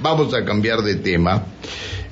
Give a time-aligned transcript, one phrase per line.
[0.00, 1.44] vamos a cambiar de tema.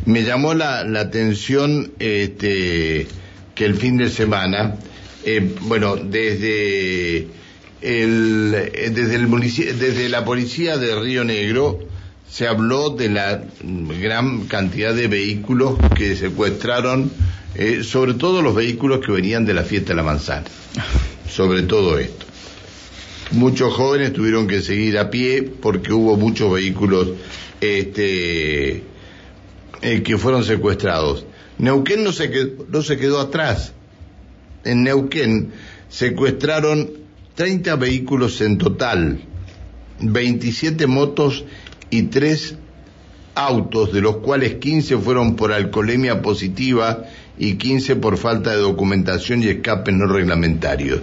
[0.04, 3.06] Me llamó la, atención este,
[3.55, 4.77] que el fin de semana,
[5.24, 7.28] eh, bueno, desde
[7.80, 8.52] el,
[8.94, 11.80] desde, el desde la policía de Río Negro
[12.30, 13.42] se habló de la
[14.00, 17.11] gran cantidad de vehículos que secuestraron,
[17.55, 20.45] eh, sobre todo los vehículos que venían de la fiesta de la manzana,
[21.29, 22.27] sobre todo esto.
[23.33, 27.09] Muchos jóvenes tuvieron que seguir a pie porque hubo muchos vehículos
[27.61, 28.83] este,
[29.83, 31.27] eh, que fueron secuestrados.
[31.59, 33.73] Neuquén no se, quedó, no se quedó atrás.
[34.65, 35.53] En Neuquén
[35.89, 36.91] secuestraron
[37.34, 39.20] 30 vehículos en total,
[40.01, 41.45] 27 motos
[41.91, 42.56] y 3
[43.34, 47.05] autos, de los cuales 15 fueron por alcoholemia positiva
[47.39, 51.01] y 15 por falta de documentación y escape no reglamentarios.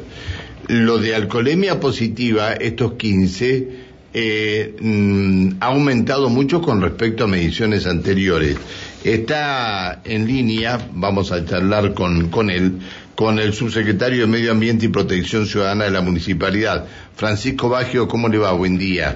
[0.67, 3.67] Lo de alcoholemia positiva, estos 15,
[4.13, 8.58] eh, mm, ha aumentado mucho con respecto a mediciones anteriores.
[9.03, 12.80] Está en línea, vamos a charlar con, con él,
[13.16, 18.08] con el subsecretario de Medio Ambiente y Protección Ciudadana de la Municipalidad, Francisco Baggio.
[18.08, 18.53] ¿Cómo le va?
[18.53, 19.16] Buen día.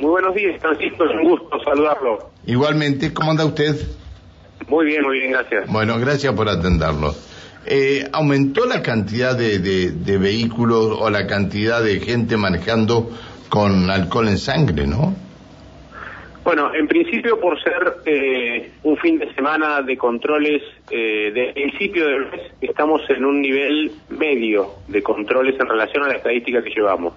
[0.00, 1.04] Muy buenos días, Francisco.
[1.04, 2.30] Es un gusto saludarlo.
[2.46, 3.76] Igualmente, ¿cómo anda usted?
[4.66, 5.70] Muy bien, muy bien, gracias.
[5.70, 7.30] Bueno, gracias por atendernos.
[7.66, 13.10] Eh, ¿Aumentó la cantidad de, de, vehículos o la cantidad de gente manejando
[13.50, 15.14] con alcohol en sangre, no?
[16.42, 22.06] Bueno, en principio por ser eh, un fin de semana de controles eh, de principio
[22.06, 26.70] del mes, estamos en un nivel medio de controles en relación a la estadística que
[26.70, 27.12] llevamos.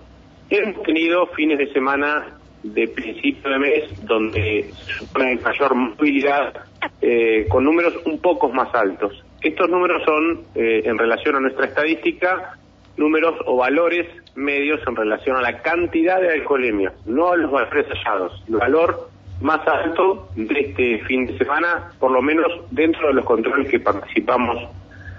[0.49, 6.53] Hemos tenido fines de semana de principio de mes donde se supone mayor movilidad
[7.01, 9.23] eh, con números un poco más altos.
[9.43, 12.57] Estos números son, eh, en relación a nuestra estadística,
[12.95, 17.87] números o valores medios en relación a la cantidad de alcoholemia, no a los valores
[17.87, 18.41] hallados.
[18.47, 19.09] El valor
[19.41, 23.81] más alto de este fin de semana, por lo menos dentro de los controles que
[23.81, 24.69] participamos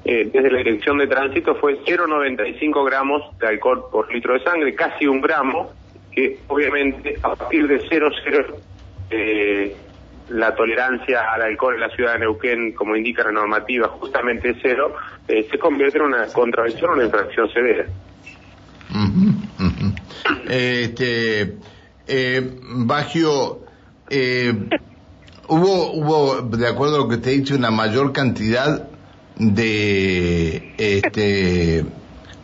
[0.07, 4.75] eh, desde la Dirección de Tránsito, fue 0,95 gramos de alcohol por litro de sangre,
[4.75, 5.73] casi un gramo,
[6.11, 8.55] que obviamente a partir de 0,0
[9.11, 9.77] eh,
[10.31, 14.95] la tolerancia al alcohol en la ciudad de Neuquén, como indica la normativa, justamente cero,
[15.29, 17.87] eh, se convierte en una contravención o una infracción severa.
[20.49, 21.57] Este,
[22.07, 23.61] eh, Bagio,
[24.09, 24.55] eh,
[25.49, 28.89] hubo, hubo, de acuerdo a lo que te he dicho, una mayor cantidad
[29.37, 31.85] de, este,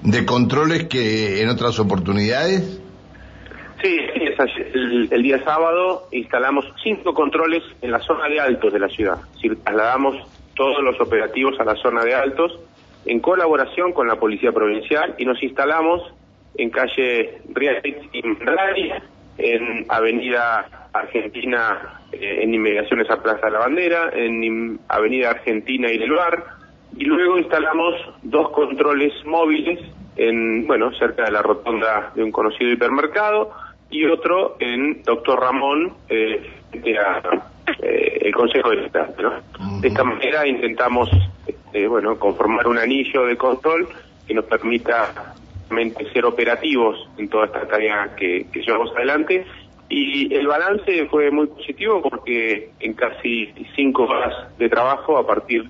[0.02, 2.79] de controles que en otras oportunidades.
[3.82, 3.98] Sí,
[4.74, 9.18] el, día sábado instalamos cinco controles en la zona de altos de la ciudad.
[9.64, 10.16] trasladamos
[10.54, 12.58] todos los operativos a la zona de altos
[13.06, 16.02] en colaboración con la Policía Provincial y nos instalamos
[16.56, 18.22] en calle Riaix y
[19.38, 25.98] en Avenida Argentina, eh, en inmediaciones a Plaza de la Bandera, en Avenida Argentina y
[25.98, 26.44] del Bar,
[26.96, 29.78] y luego instalamos dos controles móviles
[30.16, 33.52] en, bueno, cerca de la rotonda de un conocido hipermercado,
[33.90, 39.42] y otro en Doctor Ramón, eh, eh, el Consejo de Estado.
[39.80, 41.10] De esta manera intentamos
[41.46, 43.88] este, bueno, conformar un anillo de control
[44.26, 45.34] que nos permita
[46.12, 49.46] ser operativos en toda esta tarea que, que llevamos adelante
[49.90, 55.68] y el balance fue muy positivo porque en casi cinco horas de trabajo, a partir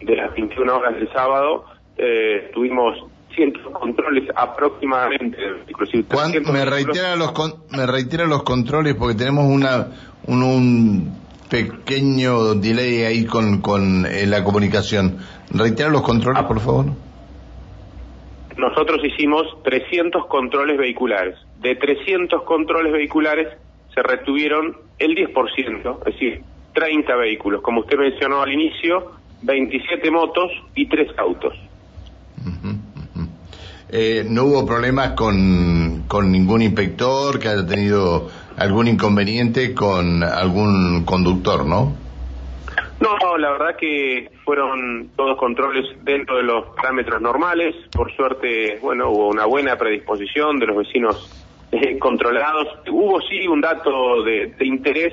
[0.00, 1.64] de las 21 horas del sábado,
[1.98, 2.96] eh, tuvimos
[3.36, 5.36] cientos controles aproximadamente.
[6.52, 7.32] me reitera los
[7.70, 9.88] me reitera los controles porque tenemos una
[10.26, 11.14] un,
[11.48, 15.18] pequeño delay ahí con con eh, la comunicación.
[15.50, 16.86] Reitera los controles, por favor.
[18.56, 21.36] Nosotros hicimos 300 controles vehiculares.
[21.60, 23.48] De 300 controles vehiculares
[23.94, 26.42] se retuvieron el 10%, es decir,
[26.72, 27.62] 30 vehículos.
[27.62, 31.54] Como usted mencionó al inicio, 27 motos y 3 autos.
[33.88, 41.04] Eh, no hubo problemas con, con ningún inspector que haya tenido algún inconveniente con algún
[41.04, 41.94] conductor, ¿no?
[42.98, 47.74] No, la verdad que fueron todos controles dentro de los parámetros normales.
[47.92, 52.68] Por suerte, bueno, hubo una buena predisposición de los vecinos eh, controlados.
[52.90, 55.12] Hubo sí un dato de, interés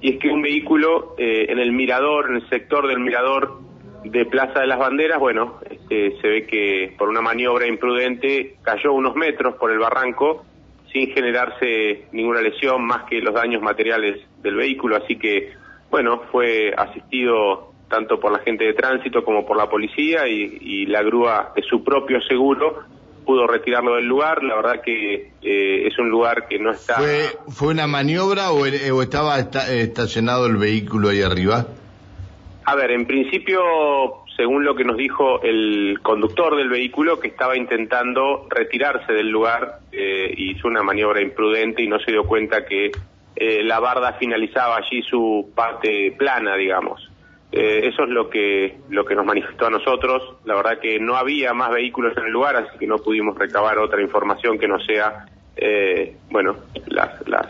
[0.00, 3.58] y es que un vehículo eh, en el mirador, en el sector del mirador
[4.04, 8.92] de Plaza de las Banderas, bueno, este, se ve que por una maniobra imprudente cayó
[8.92, 10.44] unos metros por el barranco
[10.92, 15.52] sin generarse ninguna lesión más que los daños materiales del vehículo, así que,
[15.90, 21.02] bueno, fue asistido tanto por la gente de tránsito como por la policía y, la
[21.02, 22.82] grúa de su propio seguro
[23.24, 24.42] pudo retirarlo del lugar.
[24.44, 26.94] La verdad que eh, es un lugar que no está.
[26.96, 31.66] ¿Fue, fue una maniobra o, o estaba estacionado el vehículo ahí arriba?
[32.66, 33.62] A ver, en principio,
[34.36, 39.80] según lo que nos dijo el conductor del vehículo, que estaba intentando retirarse del lugar,
[39.92, 42.90] eh, hizo una maniobra imprudente y no se dio cuenta que
[43.36, 47.10] eh, la barda finalizaba allí su parte plana, digamos.
[47.52, 50.36] Eh, eso es lo que, lo que nos manifestó a nosotros.
[50.44, 53.78] La verdad que no había más vehículos en el lugar, así que no pudimos recabar
[53.78, 56.56] otra información que no sea, eh, bueno,
[56.86, 57.46] las, las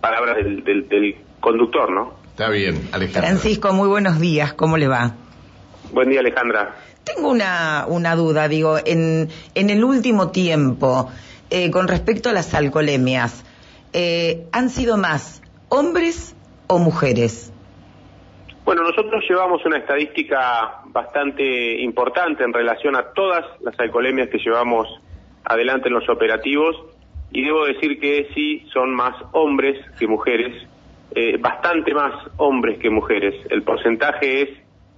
[0.00, 2.27] palabras del, del conductor, ¿no?
[2.38, 3.22] Está bien, Alejandra.
[3.22, 5.16] Francisco, muy buenos días, ¿cómo le va?
[5.90, 6.72] Buen día, Alejandra.
[7.02, 11.10] Tengo una, una duda, digo, en, en el último tiempo,
[11.50, 13.44] eh, con respecto a las alcoholemias,
[13.92, 16.36] eh, ¿han sido más hombres
[16.68, 17.52] o mujeres?
[18.64, 24.86] Bueno, nosotros llevamos una estadística bastante importante en relación a todas las alcoholemias que llevamos
[25.42, 26.76] adelante en los operativos
[27.32, 30.68] y debo decir que sí son más hombres que mujeres
[31.14, 33.34] eh, bastante más hombres que mujeres.
[33.50, 34.48] El porcentaje es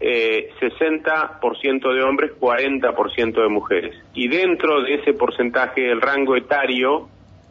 [0.00, 3.94] eh, 60% de hombres, 40% de mujeres.
[4.14, 7.08] Y dentro de ese porcentaje el rango etario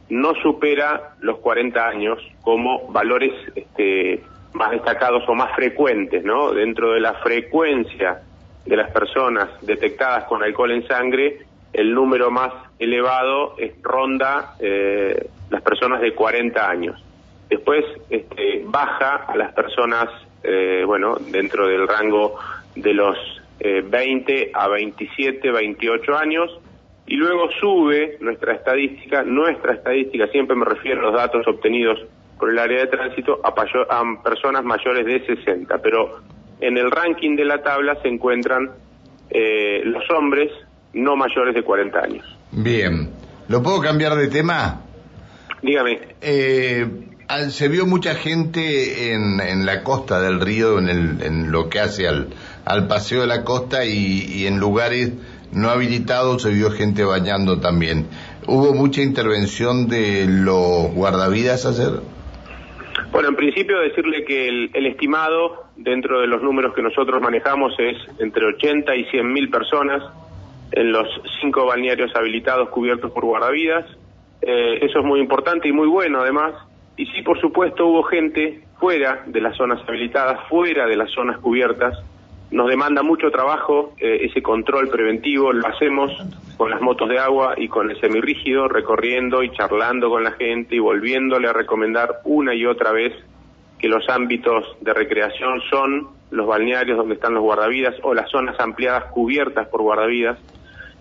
[0.10, 4.24] no supera los 40 años como valores este,
[4.54, 6.52] más destacados o más frecuentes, ¿no?
[6.52, 8.22] Dentro de la frecuencia
[8.66, 11.40] de las personas detectadas con alcohol en sangre,
[11.72, 17.04] el número más elevado es, ronda eh, las personas de 40 años.
[17.50, 20.08] Después este, baja a las personas,
[20.44, 22.38] eh, bueno, dentro del rango
[22.76, 23.18] de los
[23.60, 26.50] 20 a 27, 28 años,
[27.10, 32.00] y luego sube nuestra estadística, nuestra estadística, siempre me refiero a los datos obtenidos
[32.38, 33.54] por el área de tránsito, a,
[34.24, 36.20] personas mayores de 60, pero
[36.62, 38.70] en el ranking de la tabla se encuentran
[39.32, 40.52] eh, los hombres
[40.94, 42.38] no mayores de 40 años.
[42.52, 43.10] Bien,
[43.48, 44.82] ¿lo puedo cambiar de tema?
[45.64, 46.00] Dígame.
[46.22, 46.88] Eh,
[47.50, 51.80] se vio mucha gente en, en la costa del río, en, el, en lo que
[51.80, 52.30] hace al,
[52.66, 55.14] al paseo de la costa y, en lugares
[55.52, 58.08] no habilitados se vio gente bañando también.
[58.48, 62.02] ¿Hubo mucha intervención de los guardavidas a hacer?
[63.12, 67.74] Bueno, en principio decirle que el, el, estimado dentro de los números que nosotros manejamos
[67.80, 70.04] es entre 80 y 100 mil personas
[70.72, 71.08] en los
[71.42, 73.86] cinco balnearios habilitados cubiertos por guardavidas.
[74.42, 76.54] Eh, eso es muy importante y muy bueno además
[77.00, 81.38] y sí, por supuesto, hubo gente fuera de las zonas habilitadas, fuera de las zonas
[81.38, 81.98] cubiertas.
[82.52, 86.12] Nos demanda mucho trabajo eh, ese control preventivo, lo hacemos
[86.58, 90.76] con las motos de agua y con el semirrígido, recorriendo y charlando con la gente
[90.76, 93.14] y volviéndole a recomendar una y otra vez
[93.78, 98.60] que los ámbitos de recreación son los balnearios donde están los guardavidas o las zonas
[98.60, 100.38] ampliadas cubiertas por guardavidas.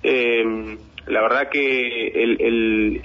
[0.04, 0.78] Eh,
[1.08, 3.02] la verdad que el,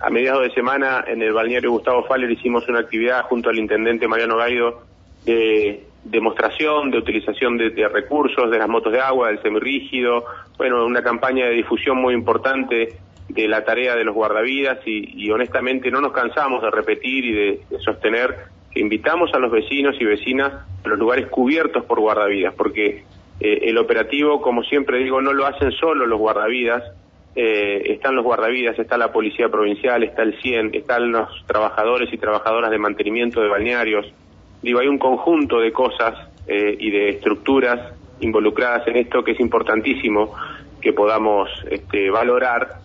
[0.00, 4.08] a mediados de semana en el balneario Gustavo Faller hicimos una actividad junto al intendente
[4.08, 4.82] Mariano Gaido
[5.24, 10.24] de demostración, de utilización de, recursos, de las motos de agua, del semirrígido,
[10.58, 12.96] bueno, una campaña de difusión muy importante
[13.28, 17.60] de la tarea de los guardavidas y, honestamente no nos cansamos de repetir y de,
[17.82, 18.36] sostener
[18.70, 20.52] que invitamos a los vecinos y vecinas
[20.84, 23.04] a los lugares cubiertos por guardavidas, porque
[23.40, 26.82] eh, el operativo, como siempre digo, no lo hacen solo los guardavidas,
[27.36, 32.18] eh, están los guardavidas, está la policía provincial, está el CIEN, están los trabajadores y
[32.18, 34.06] trabajadoras de mantenimiento de balnearios.
[34.62, 36.14] Digo, hay un conjunto de cosas
[36.46, 40.32] eh, y de estructuras involucradas en esto que es importantísimo
[40.80, 42.78] que podamos este, valorar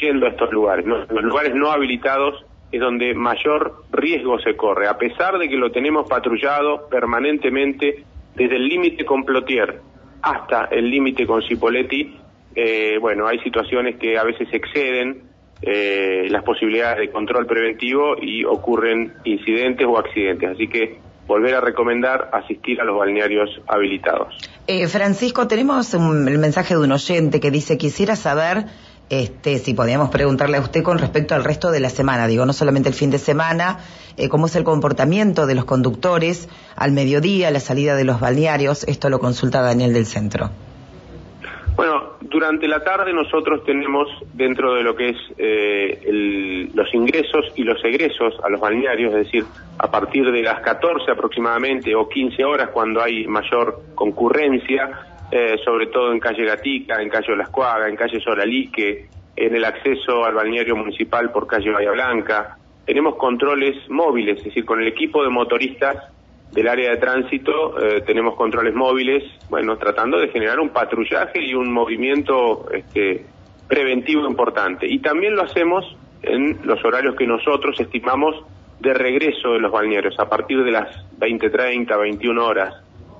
[0.00, 0.86] yendo a estos lugares.
[0.86, 5.70] Los lugares no habilitados es donde mayor riesgo se corre, a pesar de que lo
[5.70, 9.80] tenemos patrullado permanentemente desde el límite con Plotier
[10.22, 12.16] hasta el límite con Cipoletti,
[12.56, 15.24] eh, bueno, hay situaciones que a veces exceden
[15.62, 20.50] eh, las posibilidades de control preventivo y ocurren incidentes o accidentes.
[20.50, 24.34] Así que volver a recomendar asistir a los balnearios habilitados.
[24.66, 28.64] Eh, Francisco, tenemos un, el mensaje de un oyente que dice quisiera saber
[29.08, 32.52] este, si podíamos preguntarle a usted con respecto al resto de la semana, digo, no
[32.52, 33.78] solamente el fin de semana,
[34.16, 38.84] eh, cómo es el comportamiento de los conductores al mediodía, la salida de los balnearios,
[38.84, 40.50] esto lo consulta Daniel del Centro.
[42.36, 47.82] Durante la tarde nosotros tenemos dentro de lo que es eh, los ingresos y los
[47.82, 49.44] egresos a los balnearios, es decir,
[49.78, 55.86] a partir de las 14 aproximadamente o 15 horas cuando hay mayor concurrencia, eh, sobre
[55.86, 60.76] todo en calle Gatica, en calle Olascuaga, en calle Solalique, en el acceso al balneario
[60.76, 62.58] municipal por calle Bahía Blanca.
[62.84, 66.12] Tenemos controles móviles, es decir, con el equipo de motoristas
[66.52, 71.54] del área de tránsito eh, tenemos controles móviles, bueno, tratando de generar un patrullaje y
[71.54, 73.26] un movimiento este,
[73.68, 74.86] preventivo importante.
[74.88, 78.36] Y también lo hacemos en los horarios que nosotros estimamos
[78.80, 80.88] de regreso de los balnearios, a partir de las
[81.18, 82.74] 20.30, 21 horas.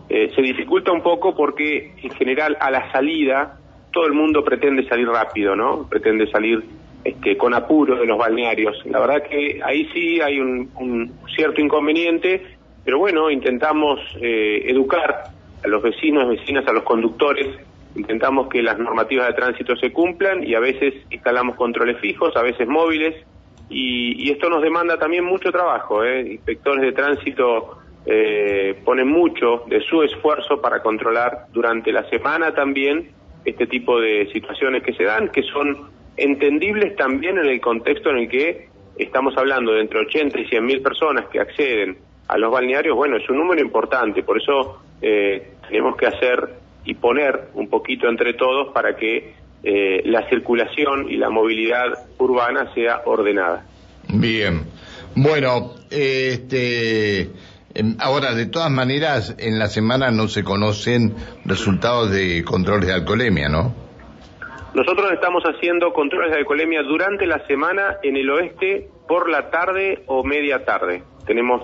[0.09, 3.59] Eh, se dificulta un poco porque en general a la salida
[3.93, 5.89] todo el mundo pretende salir rápido, ¿no?
[5.89, 6.63] Pretende salir
[7.03, 8.85] este, con apuro de los balnearios.
[8.87, 12.56] La verdad que ahí sí hay un, cierto inconveniente,
[12.87, 15.25] pero bueno, intentamos eh, educar
[15.65, 17.49] a los vecinos, vecinas, a los conductores,
[17.97, 22.43] intentamos que las normativas de tránsito se cumplan y a veces instalamos controles fijos, a
[22.43, 23.17] veces móviles,
[23.69, 26.05] y, esto nos demanda también mucho trabajo.
[26.05, 26.21] ¿eh?
[26.35, 33.11] Inspectores de tránsito eh, ponen mucho de su esfuerzo para controlar durante la semana también
[33.45, 38.19] este tipo de situaciones que se dan, que son entendibles también en el contexto en
[38.19, 42.51] el que estamos hablando de entre 80 y 100 mil personas que acceden a los
[42.51, 46.55] balnearios, bueno, es un número importante, por eso eh, tenemos que hacer
[46.85, 51.87] y poner un poquito entre todos para que eh, la circulación y la movilidad
[52.19, 53.65] urbana sea ordenada.
[54.09, 54.65] Bien.
[55.15, 57.23] Bueno, este,
[57.75, 61.15] em, ahora, de todas maneras, en la semana no se conocen
[61.45, 63.75] resultados de controles de alcoholemia, ¿no?
[64.75, 70.03] Nosotros estamos haciendo controles de alcoholemia durante la semana en el oeste por la tarde
[70.07, 71.03] o media tarde.
[71.27, 71.63] Tenemos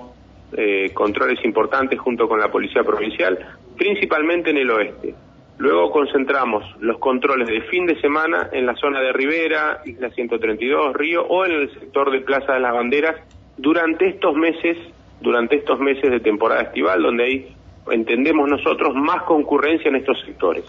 [0.57, 3.39] eh, controles importantes junto con la Policía Provincial,
[3.77, 5.15] principalmente en el oeste.
[5.59, 10.95] Luego concentramos los controles de fin de semana en la zona de Rivera, Isla 132,
[10.95, 13.17] Río o en el sector de Plaza de las Banderas
[13.57, 14.77] durante estos meses,
[15.21, 17.57] durante estos meses de temporada estival, donde hay,
[17.91, 20.65] entendemos nosotros, más concurrencia en estos sectores.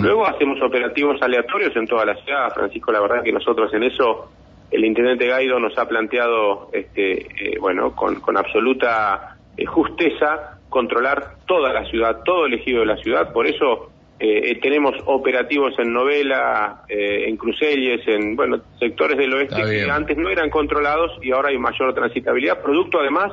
[0.00, 2.50] Luego hacemos operativos aleatorios en toda la ciudad.
[2.54, 4.30] Francisco, la verdad que nosotros en eso,
[4.70, 11.36] el intendente Gaido nos ha planteado, este, eh, bueno, con, con absoluta eh, justeza, controlar
[11.46, 13.32] toda la ciudad, todo el ejido de la ciudad.
[13.32, 13.90] Por eso
[14.22, 20.16] eh, tenemos operativos en Novela, eh, en Crucelles, en bueno sectores del oeste que antes
[20.18, 23.32] no eran controlados y ahora hay mayor transitabilidad, producto además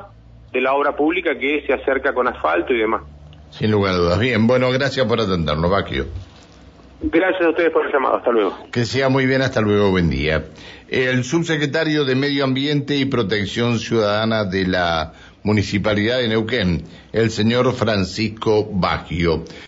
[0.53, 3.01] de la obra pública que se acerca con asfalto y demás.
[3.49, 4.19] Sin lugar a dudas.
[4.19, 6.05] Bien, bueno, gracias por atendernos, Vaquio.
[7.01, 8.17] Gracias a ustedes por el llamado.
[8.17, 8.57] Hasta luego.
[8.71, 9.41] Que sea muy bien.
[9.41, 9.91] Hasta luego.
[9.91, 10.45] Buen día.
[10.87, 15.13] El subsecretario de Medio Ambiente y Protección Ciudadana de la
[15.43, 19.45] Municipalidad de Neuquén, el señor Francisco Baggio.